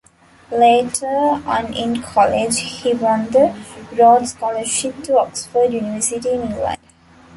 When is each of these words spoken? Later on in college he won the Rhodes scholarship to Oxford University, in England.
Later 0.49 1.39
on 1.45 1.75
in 1.75 2.01
college 2.01 2.57
he 2.57 2.91
won 2.95 3.27
the 3.29 3.55
Rhodes 3.91 4.31
scholarship 4.31 5.03
to 5.03 5.19
Oxford 5.19 5.71
University, 5.71 6.27
in 6.29 6.41
England. 6.41 6.79